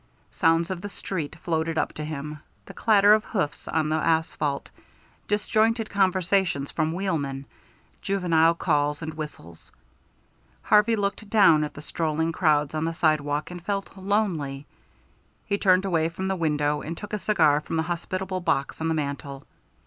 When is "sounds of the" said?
0.31-0.89